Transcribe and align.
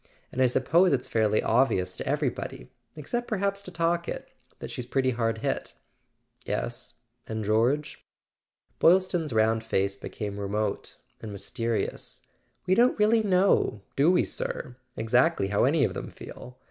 And 0.31 0.41
I 0.41 0.47
suppose 0.47 0.93
it's 0.93 1.07
fairly 1.07 1.43
obvious 1.43 1.95
to 1.95 2.07
everybody—except 2.07 3.27
perhaps 3.27 3.61
to 3.61 3.71
Talkett—that 3.71 4.71
she's 4.71 4.87
pretty 4.87 5.11
hard 5.11 5.37
hit." 5.45 5.75
"Yes. 6.43 6.95
And 7.27 7.45
George?" 7.45 8.03
Boylston's 8.79 9.31
round 9.31 9.63
face 9.63 9.95
became 9.95 10.39
remote 10.39 10.97
and 11.21 11.31
mys¬ 11.31 11.51
terious. 11.53 12.21
"We 12.65 12.73
don't 12.73 12.97
really 12.97 13.21
know—do 13.21 14.09
we, 14.09 14.23
sir?—exactly 14.25 15.49
how 15.49 15.65
any 15.65 15.83
of 15.83 15.93
them 15.93 16.09
feel? 16.09 16.57